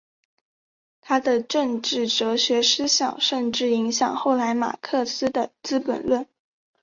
[0.99, 6.27] 他的政治哲学思想甚至影响后来马克思的资本论。